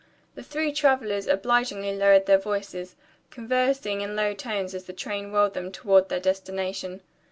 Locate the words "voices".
2.39-2.95